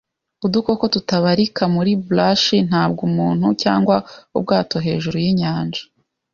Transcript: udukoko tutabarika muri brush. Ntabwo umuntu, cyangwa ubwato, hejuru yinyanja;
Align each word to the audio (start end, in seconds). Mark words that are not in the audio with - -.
udukoko 0.45 0.83
tutabarika 0.93 1.63
muri 1.75 1.91
brush. 2.07 2.47
Ntabwo 2.69 3.01
umuntu, 3.09 3.47
cyangwa 3.63 3.95
ubwato, 4.37 4.75
hejuru 4.85 5.15
yinyanja; 5.25 5.81